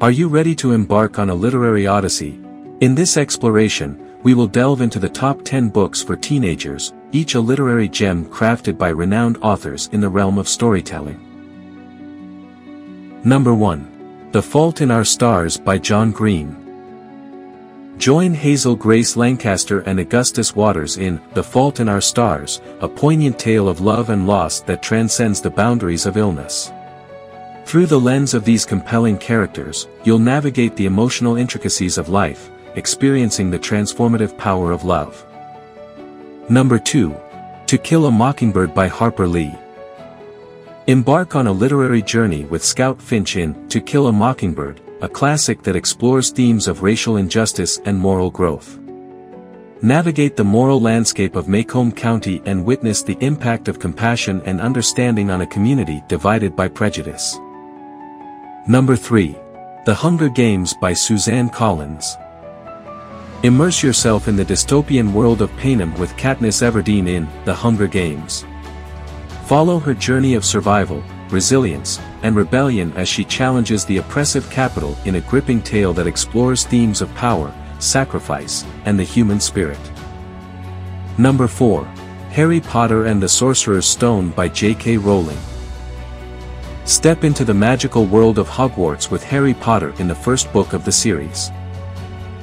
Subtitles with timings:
[0.00, 2.38] Are you ready to embark on a literary odyssey?
[2.78, 7.40] In this exploration, we will delve into the top 10 books for teenagers, each a
[7.40, 11.18] literary gem crafted by renowned authors in the realm of storytelling.
[13.24, 14.28] Number 1.
[14.30, 16.54] The Fault in Our Stars by John Green.
[17.98, 23.36] Join Hazel Grace Lancaster and Augustus Waters in The Fault in Our Stars, a poignant
[23.36, 26.70] tale of love and loss that transcends the boundaries of illness.
[27.68, 33.50] Through the lens of these compelling characters, you'll navigate the emotional intricacies of life, experiencing
[33.50, 35.22] the transformative power of love.
[36.48, 37.14] Number 2.
[37.66, 39.54] To Kill a Mockingbird by Harper Lee.
[40.86, 45.62] Embark on a literary journey with Scout Finch in To Kill a Mockingbird, a classic
[45.64, 48.78] that explores themes of racial injustice and moral growth.
[49.82, 55.30] Navigate the moral landscape of Maycomb County and witness the impact of compassion and understanding
[55.30, 57.38] on a community divided by prejudice.
[58.70, 59.34] Number 3.
[59.86, 62.18] The Hunger Games by Suzanne Collins.
[63.42, 68.44] Immerse yourself in the dystopian world of Panem with Katniss Everdeen in The Hunger Games.
[69.46, 75.14] Follow her journey of survival, resilience, and rebellion as she challenges the oppressive Capitol in
[75.14, 79.80] a gripping tale that explores themes of power, sacrifice, and the human spirit.
[81.16, 81.86] Number 4.
[82.32, 84.98] Harry Potter and the Sorcerer's Stone by J.K.
[84.98, 85.38] Rowling.
[86.88, 90.86] Step into the magical world of Hogwarts with Harry Potter in the first book of
[90.86, 91.50] the series.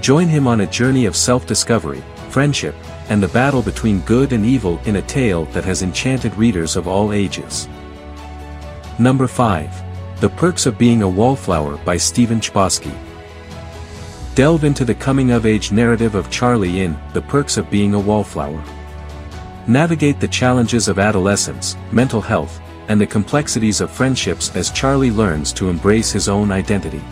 [0.00, 2.74] Join him on a journey of self-discovery, friendship,
[3.08, 6.88] and the battle between good and evil in a tale that has enchanted readers of
[6.88, 7.68] all ages.
[8.98, 10.20] Number 5.
[10.20, 12.92] The Perks of Being a Wallflower by Stephen Chbosky.
[14.34, 18.64] Delve into the coming-of-age narrative of Charlie in The Perks of Being a Wallflower.
[19.68, 22.60] Navigate the challenges of adolescence, mental health,
[22.92, 27.02] and the complexities of friendships as Charlie learns to embrace his own identity.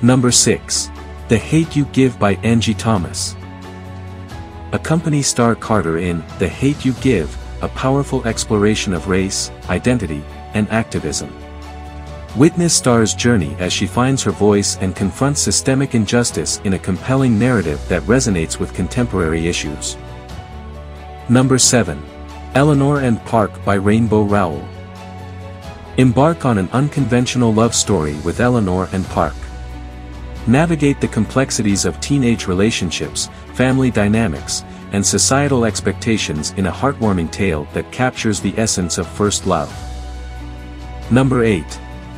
[0.00, 0.90] Number 6.
[1.28, 3.36] The Hate U Give by Angie Thomas.
[4.72, 10.24] Accompany Starr Carter in The Hate U Give, a powerful exploration of race, identity,
[10.54, 11.30] and activism.
[12.34, 17.38] Witness Starr's journey as she finds her voice and confronts systemic injustice in a compelling
[17.38, 19.98] narrative that resonates with contemporary issues.
[21.28, 22.02] Number 7.
[22.56, 24.66] Eleanor and Park by Rainbow Rowell.
[25.98, 29.34] Embark on an unconventional love story with Eleanor and Park.
[30.46, 37.68] Navigate the complexities of teenage relationships, family dynamics, and societal expectations in a heartwarming tale
[37.74, 39.70] that captures the essence of first love.
[41.10, 41.60] Number 8.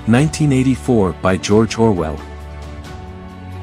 [0.06, 2.16] 1984 by George Orwell.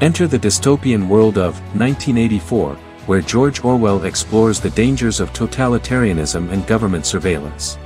[0.01, 6.67] Enter the dystopian world of 1984, where George Orwell explores the dangers of totalitarianism and
[6.67, 7.77] government surveillance.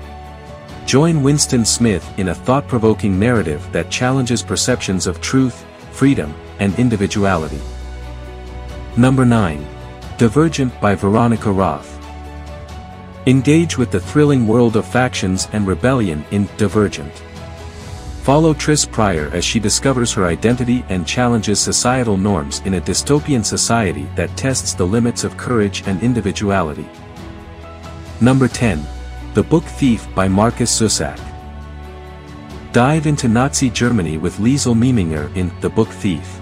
[0.86, 7.62] Join Winston Smith in a thought-provoking narrative that challenges perceptions of truth, freedom, and individuality.
[8.98, 9.66] Number 9.
[10.18, 11.96] Divergent by Veronica Roth.
[13.28, 17.22] Engage with the thrilling world of factions and rebellion in Divergent.
[18.30, 23.44] Follow Tris Prior as she discovers her identity and challenges societal norms in a dystopian
[23.44, 26.88] society that tests the limits of courage and individuality.
[28.22, 28.86] Number 10.
[29.34, 31.20] The Book Thief by Markus Zusak.
[32.72, 36.40] Dive into Nazi Germany with Liesel Meminger in The Book Thief.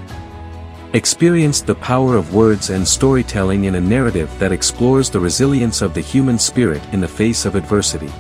[0.92, 5.94] Experience the power of words and storytelling in a narrative that explores the resilience of
[5.94, 8.12] the human spirit in the face of adversity.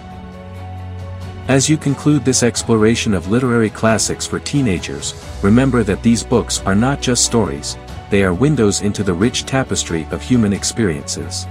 [1.47, 6.75] As you conclude this exploration of literary classics for teenagers, remember that these books are
[6.75, 7.77] not just stories,
[8.09, 11.47] they are windows into the rich tapestry of human experiences.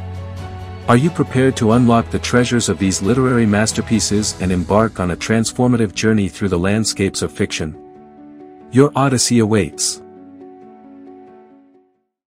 [0.86, 5.16] Are you prepared to unlock the treasures of these literary masterpieces and embark on a
[5.16, 7.74] transformative journey through the landscapes of fiction?
[8.72, 10.02] Your odyssey awaits.